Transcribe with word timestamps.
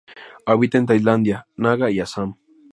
Habita 0.47 0.79
en 0.79 0.87
Tailandia, 0.87 1.45
Naga 1.55 1.91
y 1.91 1.99
Assam. 1.99 2.35